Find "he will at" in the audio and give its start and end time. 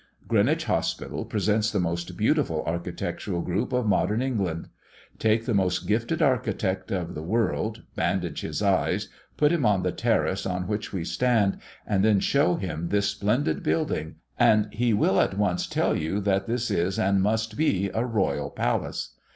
14.73-15.37